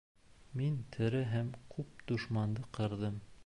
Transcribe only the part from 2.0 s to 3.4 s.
дошманды ҡырҙым.